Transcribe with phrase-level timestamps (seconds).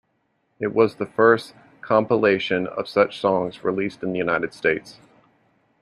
[0.59, 4.99] It was the first compilation of such songs released in the United States.